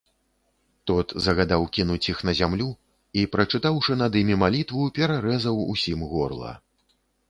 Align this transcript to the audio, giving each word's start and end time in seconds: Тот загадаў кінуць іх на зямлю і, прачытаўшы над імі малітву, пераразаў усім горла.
Тот 0.91 1.13
загадаў 1.25 1.67
кінуць 1.75 1.99
іх 2.15 2.23
на 2.31 2.35
зямлю 2.41 2.69
і, 3.19 3.29
прачытаўшы 3.37 4.01
над 4.03 4.11
імі 4.25 4.41
малітву, 4.43 4.93
пераразаў 5.01 5.65
усім 5.73 5.99
горла. 6.13 6.51